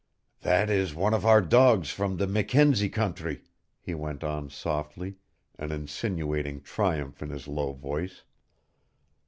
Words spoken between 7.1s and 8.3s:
in his low voice.